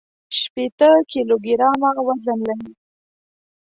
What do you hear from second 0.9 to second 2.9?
کيلوګرامه وزن لري.